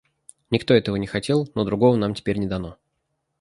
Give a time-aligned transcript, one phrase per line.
[0.49, 2.79] Никто этого не хотел, но другого нам теперь не дано.